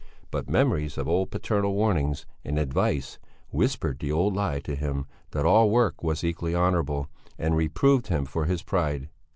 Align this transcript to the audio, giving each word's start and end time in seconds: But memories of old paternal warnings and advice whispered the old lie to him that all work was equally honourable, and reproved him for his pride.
But 0.31 0.49
memories 0.49 0.97
of 0.97 1.07
old 1.07 1.29
paternal 1.29 1.75
warnings 1.75 2.25
and 2.43 2.57
advice 2.57 3.19
whispered 3.51 3.99
the 3.99 4.11
old 4.11 4.33
lie 4.33 4.59
to 4.61 4.73
him 4.75 5.05
that 5.29 5.45
all 5.45 5.69
work 5.69 6.03
was 6.03 6.23
equally 6.23 6.55
honourable, 6.55 7.07
and 7.37 7.55
reproved 7.55 8.07
him 8.07 8.25
for 8.25 8.45
his 8.45 8.63
pride. 8.63 9.09